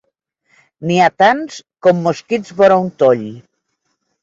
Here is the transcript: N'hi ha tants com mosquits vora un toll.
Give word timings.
N'hi 0.91 0.97
ha 1.01 1.09
tants 1.23 1.59
com 1.87 2.01
mosquits 2.07 2.57
vora 2.63 2.81
un 2.87 2.91
toll. 3.05 3.25